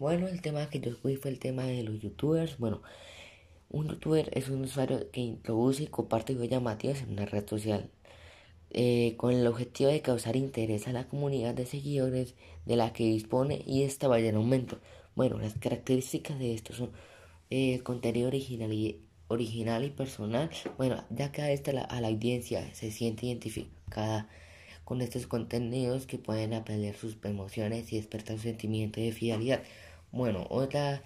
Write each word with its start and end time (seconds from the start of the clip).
Bueno, 0.00 0.28
el 0.28 0.40
tema 0.40 0.70
que 0.70 0.80
yo 0.80 0.92
escogí 0.92 1.16
fue 1.16 1.30
el 1.30 1.38
tema 1.38 1.64
de 1.64 1.82
los 1.82 2.00
youtubers. 2.00 2.56
Bueno, 2.56 2.80
un 3.68 3.86
youtuber 3.86 4.30
es 4.32 4.48
un 4.48 4.62
usuario 4.62 5.10
que 5.10 5.20
introduce 5.20 5.82
y 5.82 5.88
comparte 5.88 6.32
videos 6.32 6.48
llamativos 6.48 7.02
en 7.02 7.10
una 7.10 7.26
red 7.26 7.46
social 7.46 7.90
eh, 8.70 9.14
con 9.18 9.34
el 9.34 9.46
objetivo 9.46 9.90
de 9.90 10.00
causar 10.00 10.36
interés 10.36 10.88
a 10.88 10.92
la 10.92 11.06
comunidad 11.06 11.52
de 11.54 11.66
seguidores 11.66 12.34
de 12.64 12.76
la 12.76 12.94
que 12.94 13.04
dispone 13.04 13.62
y 13.66 13.82
esta 13.82 14.08
vaya 14.08 14.30
en 14.30 14.36
aumento. 14.36 14.78
Bueno, 15.16 15.38
las 15.38 15.52
características 15.58 16.38
de 16.38 16.54
esto 16.54 16.72
son 16.72 16.92
eh, 17.50 17.80
contenido 17.82 18.28
original 18.28 18.72
y, 18.72 19.02
original 19.28 19.84
y 19.84 19.90
personal. 19.90 20.48
Bueno, 20.78 21.04
ya 21.10 21.30
que 21.30 21.42
a, 21.42 21.52
esta 21.52 21.72
a 21.72 22.00
la 22.00 22.08
audiencia 22.08 22.74
se 22.74 22.90
siente 22.90 23.26
identificada 23.26 24.30
con 24.84 25.02
estos 25.02 25.26
contenidos 25.26 26.06
que 26.06 26.18
pueden 26.18 26.54
apelar 26.54 26.96
sus 26.96 27.18
emociones 27.22 27.92
y 27.92 27.96
despertar 27.96 28.38
su 28.38 28.44
sentimiento 28.44 28.98
de 28.98 29.12
fidelidad. 29.12 29.62
Bueno, 30.12 30.46
otra 30.50 31.02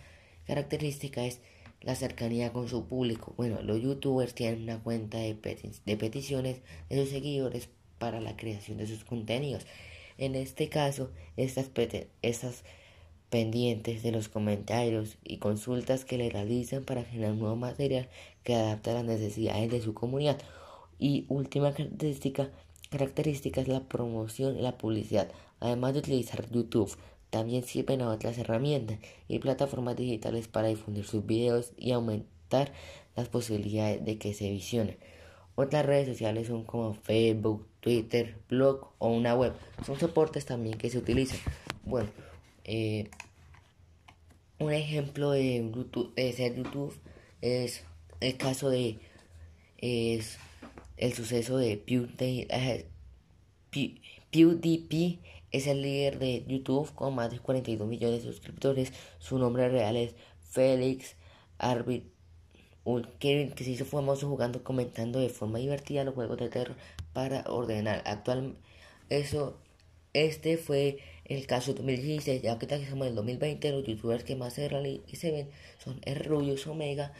característica 0.46 1.24
es 1.24 1.40
la 1.80 1.94
cercanía 1.94 2.52
con 2.52 2.68
su 2.68 2.86
público. 2.86 3.34
Bueno, 3.36 3.62
los 3.62 3.82
youtubers 3.82 4.34
tienen 4.34 4.62
una 4.62 4.82
cuenta 4.82 5.18
de, 5.18 5.36
de 5.84 5.96
peticiones 5.96 6.62
de 6.88 7.02
sus 7.02 7.10
seguidores 7.10 7.68
para 7.98 8.20
la 8.20 8.36
creación 8.36 8.78
de 8.78 8.86
sus 8.86 9.04
contenidos. 9.04 9.66
En 10.16 10.34
este 10.34 10.68
caso, 10.68 11.10
estas, 11.36 11.70
estas 12.22 12.64
pendientes 13.30 14.02
de 14.02 14.12
los 14.12 14.28
comentarios 14.28 15.18
y 15.24 15.38
consultas 15.38 16.04
que 16.04 16.18
le 16.18 16.30
realizan 16.30 16.84
para 16.84 17.04
generar 17.04 17.34
nuevo 17.34 17.56
material 17.56 18.08
que 18.44 18.54
adapta 18.54 18.92
a 18.92 18.94
las 18.94 19.04
necesidades 19.04 19.70
de 19.70 19.82
su 19.82 19.92
comunidad. 19.92 20.38
Y 20.98 21.26
última 21.28 21.74
característica, 21.74 22.50
característica 22.90 23.60
es 23.60 23.68
la 23.68 23.80
promoción 23.80 24.56
y 24.56 24.62
la 24.62 24.78
publicidad. 24.78 25.30
Además 25.60 25.94
de 25.94 26.00
utilizar 26.00 26.48
YouTube, 26.50 26.96
también 27.34 27.64
sirven 27.64 28.00
a 28.00 28.10
otras 28.10 28.38
herramientas 28.38 29.00
y 29.26 29.40
plataformas 29.40 29.96
digitales 29.96 30.46
para 30.46 30.68
difundir 30.68 31.04
sus 31.04 31.26
videos 31.26 31.72
y 31.76 31.90
aumentar 31.90 32.72
las 33.16 33.28
posibilidades 33.28 34.04
de 34.04 34.18
que 34.18 34.34
se 34.34 34.48
visionen. 34.52 34.96
Otras 35.56 35.84
redes 35.84 36.06
sociales 36.06 36.46
son 36.46 36.62
como 36.62 36.94
Facebook, 36.94 37.66
Twitter, 37.80 38.38
blog 38.48 38.92
o 38.98 39.08
una 39.08 39.34
web. 39.34 39.52
Son 39.84 39.98
soportes 39.98 40.46
también 40.46 40.78
que 40.78 40.90
se 40.90 40.98
utilizan. 40.98 41.40
Bueno, 41.82 42.08
eh, 42.62 43.10
un 44.60 44.72
ejemplo 44.72 45.32
de, 45.32 45.72
ser 46.36 46.54
YouTube 46.54 46.96
es 47.40 47.82
el 48.20 48.36
caso 48.36 48.70
de 48.70 49.00
es 49.78 50.38
el 50.98 51.14
suceso 51.14 51.56
de 51.56 51.78
PewDiePie 54.30 55.18
es 55.54 55.68
el 55.68 55.82
líder 55.82 56.18
de 56.18 56.44
YouTube 56.48 56.92
con 56.94 57.14
más 57.14 57.30
de 57.30 57.38
42 57.38 57.86
millones 57.86 58.24
de 58.24 58.32
suscriptores. 58.32 58.92
Su 59.20 59.38
nombre 59.38 59.68
real 59.68 59.96
es 59.96 60.16
Félix 60.40 61.14
Arbit 61.58 62.04
que, 63.20 63.52
que 63.54 63.64
se 63.64 63.70
hizo 63.70 63.84
famoso 63.84 64.28
jugando, 64.28 64.64
comentando 64.64 65.20
de 65.20 65.28
forma 65.28 65.60
divertida 65.60 66.02
los 66.02 66.14
juegos 66.14 66.38
de 66.38 66.48
terror 66.48 66.76
para 67.12 67.44
ordenar. 67.48 68.02
Actual, 68.04 68.56
eso, 69.10 69.56
este 70.12 70.56
fue 70.56 70.98
el 71.24 71.46
caso 71.46 71.72
de 71.72 71.78
2016, 71.78 72.42
ya 72.42 72.58
que 72.58 72.66
estamos 72.66 72.88
en 72.88 73.02
el 73.02 73.14
2020, 73.14 73.70
los 73.70 73.84
youtubers 73.86 74.24
que 74.24 74.34
más 74.34 74.54
se, 74.54 74.66
y 75.06 75.16
se 75.16 75.30
ven 75.30 75.50
son 75.78 76.00
Rubius 76.24 76.66
Omega, 76.66 77.12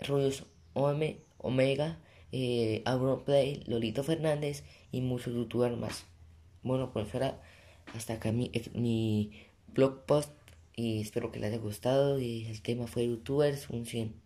Rubius 0.00 0.44
Omega, 0.74 2.00
eh, 2.32 2.82
Play, 3.24 3.62
Lolito 3.66 4.02
Fernández 4.02 4.64
y 4.90 5.02
muchos 5.02 5.32
youtubers 5.34 5.76
más. 5.76 6.11
Bueno, 6.62 6.92
pues 6.92 7.08
fuera 7.08 7.40
hasta 7.94 8.14
acá 8.14 8.32
mi, 8.32 8.50
mi 8.74 9.32
blog 9.68 10.04
post 10.06 10.32
y 10.76 11.00
espero 11.00 11.32
que 11.32 11.40
les 11.40 11.52
haya 11.52 11.62
gustado 11.62 12.20
y 12.20 12.46
el 12.46 12.62
tema 12.62 12.86
fue 12.86 13.06
youtubers 13.06 13.68
un 13.70 13.86
100. 13.86 14.21